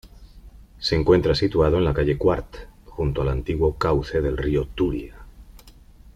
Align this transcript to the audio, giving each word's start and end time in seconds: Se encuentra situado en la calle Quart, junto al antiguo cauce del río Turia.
Se 0.79 0.95
encuentra 0.95 1.35
situado 1.35 1.77
en 1.77 1.83
la 1.85 1.93
calle 1.93 2.17
Quart, 2.17 2.55
junto 2.85 3.21
al 3.21 3.29
antiguo 3.29 3.77
cauce 3.77 4.19
del 4.19 4.35
río 4.35 4.65
Turia. 4.73 5.15